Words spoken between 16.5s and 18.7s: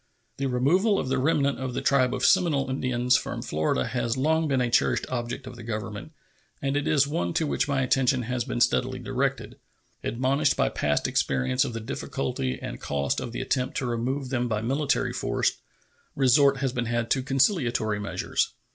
has been had to conciliatory measures.